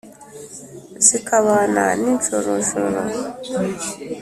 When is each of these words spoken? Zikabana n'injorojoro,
Zikabana 1.05 1.83
n'injorojoro, 2.01 3.01